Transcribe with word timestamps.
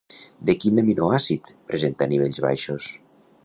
De 0.49 0.55
quin 0.63 0.81
aminoàcid 0.83 1.53
presenta 1.69 2.11
nivells 2.15 2.43
baixos? 2.47 2.93